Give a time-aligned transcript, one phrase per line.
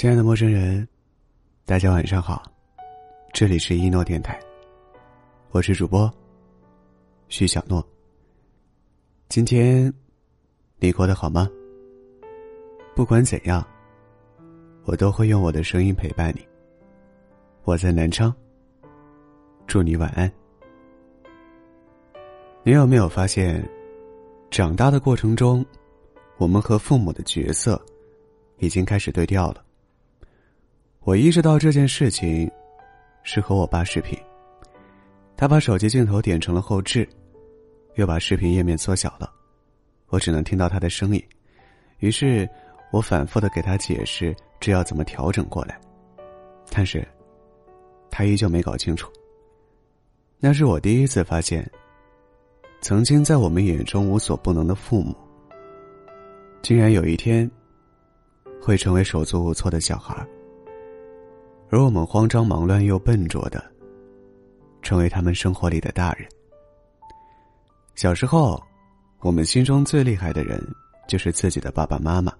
[0.00, 0.88] 亲爱的陌生人，
[1.66, 2.42] 大家晚上好，
[3.34, 4.40] 这里是一诺电台，
[5.50, 6.10] 我是主播
[7.28, 7.86] 徐小诺。
[9.28, 9.92] 今天
[10.78, 11.46] 你过得好吗？
[12.96, 13.62] 不管怎样，
[14.84, 16.40] 我都会用我的声音陪伴你。
[17.64, 18.34] 我在南昌，
[19.66, 20.32] 祝你晚安。
[22.62, 23.62] 你有没有发现，
[24.50, 25.62] 长大的过程中，
[26.38, 27.78] 我们和父母的角色
[28.60, 29.62] 已经开始对调了？
[31.02, 32.48] 我意识到这件事情，
[33.22, 34.18] 是和我爸视频。
[35.34, 37.08] 他把手机镜头点成了后置，
[37.94, 39.32] 又把视频页面缩小了，
[40.08, 41.24] 我只能听到他的声音。
[42.00, 42.46] 于是，
[42.92, 45.80] 我反复的给他解释这要怎么调整过来，
[46.70, 47.02] 但是，
[48.10, 49.10] 他依旧没搞清楚。
[50.38, 51.68] 那是我第一次发现，
[52.82, 55.16] 曾经在我们眼中无所不能的父母，
[56.60, 57.50] 竟然有一天，
[58.60, 60.28] 会成为手足无措的小孩儿。
[61.70, 63.64] 而我们慌张、忙乱又笨拙的，
[64.82, 66.28] 成为他们生活里的大人。
[67.94, 68.60] 小时候，
[69.20, 70.60] 我们心中最厉害的人
[71.06, 72.32] 就是自己的爸爸妈妈。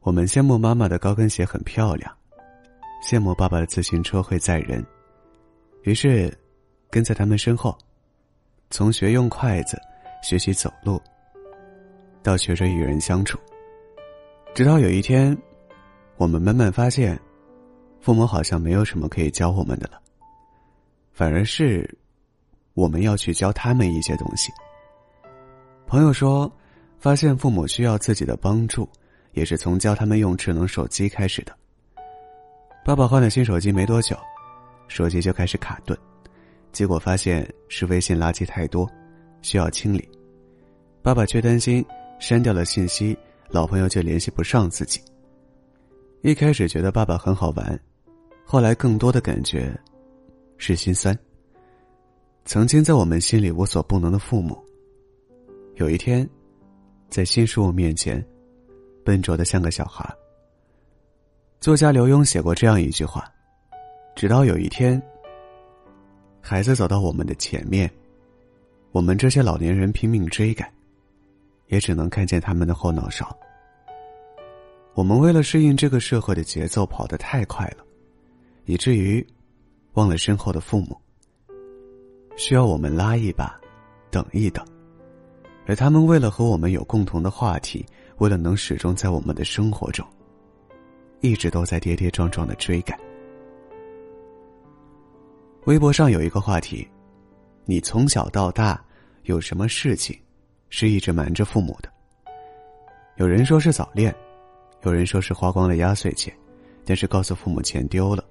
[0.00, 2.14] 我们羡慕妈妈的高跟鞋很漂亮，
[3.02, 4.84] 羡慕爸爸的自行车会载人，
[5.84, 6.36] 于是
[6.90, 7.74] 跟在他们身后，
[8.68, 9.80] 从学用筷子、
[10.22, 11.00] 学习走路，
[12.22, 13.38] 到学着与人相处，
[14.54, 15.34] 直到有一天，
[16.18, 17.18] 我们慢慢发现。
[18.02, 20.02] 父母好像没有什么可以教我们的了，
[21.12, 21.88] 反而是
[22.74, 24.50] 我们要去教他们一些东西。
[25.86, 26.50] 朋友说，
[26.98, 28.88] 发现父母需要自己的帮助，
[29.34, 31.56] 也是从教他们用智能手机开始的。
[32.84, 34.16] 爸爸换了新手机没多久，
[34.88, 35.96] 手机就开始卡顿，
[36.72, 38.90] 结果发现是微信垃圾太多，
[39.42, 40.08] 需要清理。
[41.02, 41.84] 爸爸却担心
[42.18, 43.16] 删掉了信息，
[43.48, 45.00] 老朋友就联系不上自己。
[46.22, 47.80] 一开始觉得爸爸很好玩。
[48.52, 49.74] 后来，更多的感觉
[50.58, 51.18] 是心酸。
[52.44, 54.62] 曾经在我们心里无所不能的父母，
[55.76, 56.28] 有一天，
[57.08, 58.22] 在新事物面前，
[59.06, 60.06] 笨拙的像个小孩。
[61.60, 63.26] 作家刘墉写过这样一句话
[64.14, 65.02] ：“直到有一天，
[66.42, 67.90] 孩子走到我们的前面，
[68.90, 70.70] 我们这些老年人拼命追赶，
[71.68, 73.34] 也只能看见他们的后脑勺。
[74.92, 77.84] 我们为了适应这个社会的节奏，跑得太快了。”
[78.64, 79.26] 以至于
[79.94, 80.96] 忘了身后的父母，
[82.36, 83.58] 需要我们拉一把，
[84.10, 84.64] 等一等，
[85.66, 87.84] 而他们为了和我们有共同的话题，
[88.18, 90.06] 为了能始终在我们的生活中，
[91.20, 92.98] 一直都在跌跌撞撞的追赶。
[95.64, 96.86] 微博上有一个话题：
[97.64, 98.82] 你从小到大
[99.24, 100.18] 有什么事情
[100.70, 101.88] 是一直瞒着父母的？
[103.16, 104.14] 有人说是早恋，
[104.82, 106.34] 有人说是花光了压岁钱，
[106.84, 108.24] 但是告诉父母钱丢了。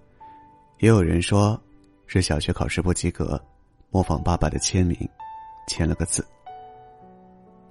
[0.82, 1.60] 也有人说，
[2.08, 3.40] 是小学考试不及格，
[3.92, 4.98] 模仿爸爸的签名，
[5.68, 6.26] 签了个字。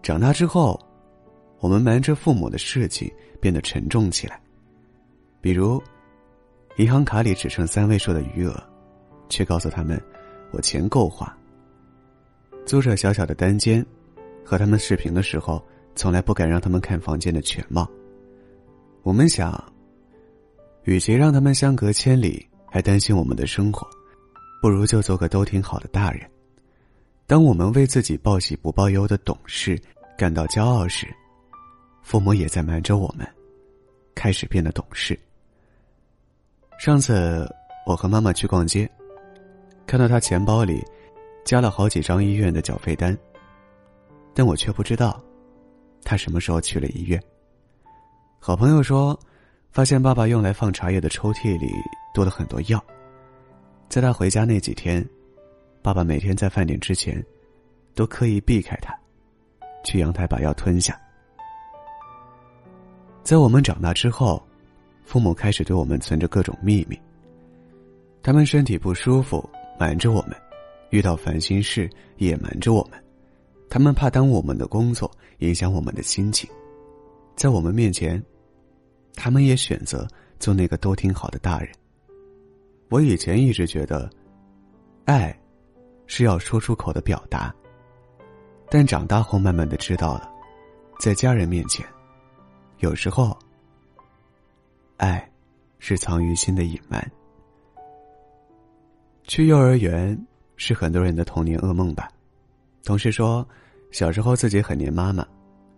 [0.00, 0.78] 长大之后，
[1.59, 4.41] 我们瞒着父母的事情变得沉重起来。
[5.41, 5.82] 比如，
[6.76, 8.62] 银行卡里只剩三位数的余额，
[9.28, 10.00] 却告诉他们
[10.53, 11.37] 我钱够花。
[12.65, 13.84] 租着小小的单间，
[14.44, 15.60] 和他们视频的时候，
[15.97, 17.91] 从来不敢让他们看房间的全貌。
[19.03, 19.60] 我们想，
[20.84, 22.47] 与其让他们相隔千里。
[22.71, 23.85] 还担心我们的生活，
[24.63, 26.31] 不如就做个都挺好的大人。
[27.27, 29.81] 当我们为自己报喜不报忧的懂事
[30.17, 31.07] 感到骄傲时，
[32.03, 33.27] 父母也在瞒着我们，
[34.15, 35.19] 开始变得懂事。
[36.79, 37.49] 上次
[37.85, 38.89] 我和妈妈去逛街，
[39.87, 40.81] 看到她钱包里
[41.45, 43.17] 加了好几张医院的缴费单，
[44.33, 45.21] 但我却不知道
[46.05, 47.21] 她什么时候去了医院。
[48.39, 49.19] 好朋友说。
[49.73, 51.73] 发现爸爸用来放茶叶的抽屉里
[52.13, 52.85] 多了很多药，
[53.89, 55.07] 在他回家那几天，
[55.81, 57.25] 爸爸每天在饭点之前，
[57.95, 58.93] 都刻意避开他，
[59.84, 61.01] 去阳台把药吞下。
[63.22, 64.43] 在我们长大之后，
[65.05, 66.99] 父母开始对我们存着各种秘密。
[68.23, 70.33] 他们身体不舒服，瞒着我们；
[70.91, 73.01] 遇到烦心事，也瞒着我们。
[73.69, 75.09] 他们怕耽误我们的工作，
[75.39, 76.51] 影响我们的心情，
[77.37, 78.21] 在我们面前。
[79.15, 80.07] 他们也选择
[80.39, 81.71] 做那个都挺好的大人。
[82.89, 84.10] 我以前一直觉得，
[85.04, 85.36] 爱
[86.07, 87.54] 是要说出口的表达，
[88.68, 90.30] 但长大后慢慢的知道了，
[90.98, 91.86] 在家人面前，
[92.78, 93.39] 有时候，
[94.97, 95.30] 爱
[95.78, 97.01] 是藏于心的隐瞒。
[99.24, 100.18] 去幼儿园
[100.56, 102.09] 是很多人的童年噩梦吧？
[102.84, 103.47] 同事说，
[103.92, 105.24] 小时候自己很黏妈妈，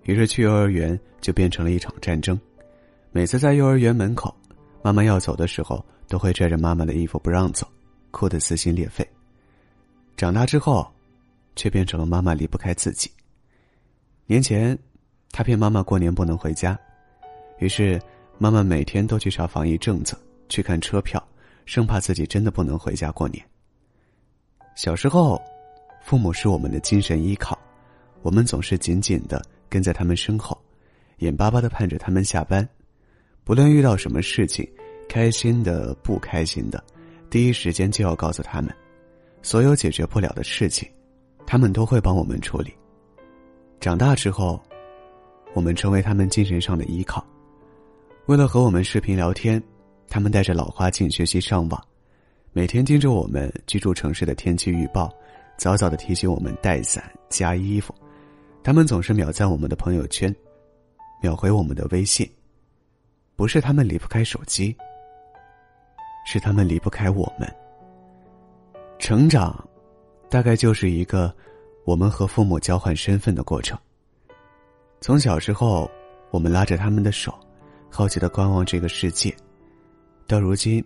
[0.05, 2.41] 于是去幼儿园就变成了一场战争。
[3.15, 4.35] 每次在幼儿园门口，
[4.83, 7.69] 妈妈要走的时候，都会拽着妈妈的衣服不让走，
[8.11, 9.07] 哭得撕心裂肺。
[10.17, 10.91] 长大之后，
[11.55, 13.11] 却变成了妈妈离不开自己。
[14.25, 14.77] 年前，
[15.31, 16.79] 他骗妈妈过年不能回家，
[17.59, 18.01] 于是
[18.39, 20.19] 妈妈每天都去查防疫政策，
[20.49, 21.23] 去看车票，
[21.67, 23.45] 生怕自己真的不能回家过年。
[24.75, 25.39] 小时候，
[26.03, 27.59] 父母是我们的精神依靠，
[28.23, 30.59] 我们总是紧紧的跟在他们身后，
[31.19, 32.67] 眼巴巴的盼着他们下班。
[33.45, 34.69] 不论遇到什么事情，
[35.09, 36.83] 开心的、不开心的，
[37.29, 38.73] 第一时间就要告诉他们。
[39.43, 40.89] 所有解决不了的事情，
[41.45, 42.73] 他们都会帮我们处理。
[43.81, 44.63] 长大之后，
[45.55, 47.27] 我们成为他们精神上的依靠。
[48.27, 49.61] 为了和我们视频聊天，
[50.09, 51.85] 他们带着老花镜学习上网，
[52.53, 55.13] 每天盯着我们居住城市的天气预报，
[55.59, 57.93] 早早的提醒我们带伞、加衣服。
[58.63, 60.33] 他们总是秒赞我们的朋友圈，
[61.21, 62.31] 秒回我们的微信。
[63.43, 64.73] 不是他们离不开手机，
[66.25, 67.57] 是他们离不开我们。
[69.01, 69.69] 成长，
[70.31, 71.35] 大概就是一个
[71.85, 73.77] 我们和父母交换身份的过程。
[75.01, 75.91] 从小时候，
[76.31, 77.35] 我们拉着他们的手，
[77.91, 79.35] 好奇的观望这个世界，
[80.29, 80.81] 到如今，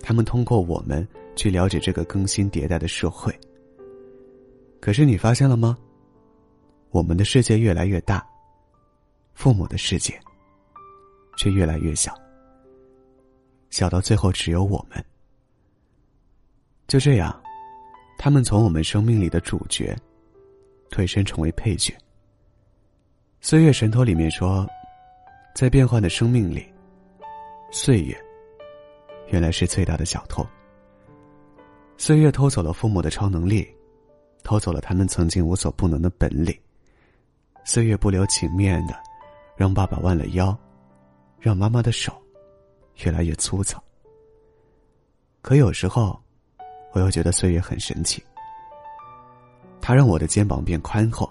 [0.00, 1.04] 他们通过我们
[1.34, 3.36] 去了解这个更新迭代的社会。
[4.80, 5.76] 可是你发现了吗？
[6.92, 8.24] 我们的世界越来越大，
[9.34, 10.16] 父母的世界
[11.40, 12.14] 却越来越小，
[13.70, 15.02] 小到最后只有我们。
[16.86, 17.34] 就这样，
[18.18, 19.96] 他们从我们生命里的主角，
[20.90, 21.94] 退身成为配角。
[23.40, 24.68] 《岁月神偷》里面说，
[25.54, 26.70] 在变幻的生命里，
[27.72, 28.14] 岁月
[29.28, 30.46] 原来是最大的小偷。
[31.96, 33.66] 岁月偷走了父母的超能力，
[34.42, 36.54] 偷走了他们曾经无所不能的本领。
[37.64, 38.94] 岁月不留情面的，
[39.56, 40.54] 让爸爸弯了腰，
[41.40, 42.12] 让妈妈的手
[43.04, 43.82] 越来越粗糙。
[45.42, 46.20] 可有时候。
[46.92, 48.20] 我又觉得岁月很神奇，
[49.80, 51.30] 它让我的肩膀变宽厚，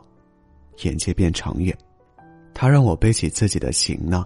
[0.85, 1.77] 眼界变长远，
[2.53, 4.25] 它让我背起自己的行囊，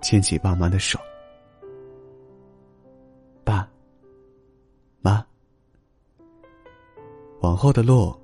[0.00, 0.98] 牵起爸妈的手。
[3.44, 3.70] 爸
[5.02, 5.22] 妈，
[7.40, 8.18] 往后的路，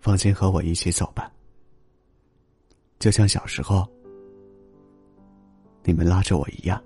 [0.00, 1.32] 放心和我一起走吧。
[2.98, 3.88] 就像小时候，
[5.84, 6.82] 你们拉着我一样。